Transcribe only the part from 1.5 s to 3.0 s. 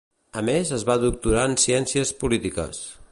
en ciències polítiques.